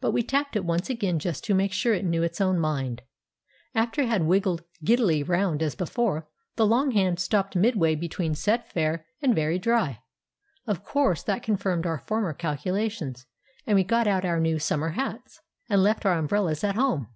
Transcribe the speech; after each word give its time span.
But 0.00 0.12
we 0.12 0.22
tapped 0.22 0.56
it 0.56 0.64
once 0.64 0.88
again, 0.88 1.18
just 1.18 1.44
to 1.44 1.52
make 1.54 1.74
sure 1.74 1.92
it 1.92 2.02
knew 2.06 2.22
its 2.22 2.40
own 2.40 2.58
mind. 2.58 3.02
After 3.74 4.00
it 4.00 4.08
had 4.08 4.22
wiggled 4.22 4.64
giddily 4.82 5.22
round 5.22 5.62
as 5.62 5.74
before, 5.74 6.26
the 6.56 6.64
long 6.64 6.92
hand 6.92 7.20
stopped 7.20 7.54
midway 7.54 7.94
between 7.94 8.34
"Set 8.34 8.72
Fair" 8.72 9.04
and 9.20 9.34
"Very 9.34 9.58
Dry." 9.58 10.00
Of 10.66 10.82
course 10.82 11.22
that 11.24 11.42
confirmed 11.42 11.84
our 11.84 11.98
former 11.98 12.32
calculations, 12.32 13.26
and 13.66 13.76
we 13.76 13.84
got 13.84 14.06
out 14.06 14.24
our 14.24 14.40
new 14.40 14.58
summer 14.58 14.92
hats, 14.92 15.42
and 15.68 15.82
left 15.82 16.06
our 16.06 16.16
umbrellas 16.18 16.64
at 16.64 16.74
home. 16.76 17.08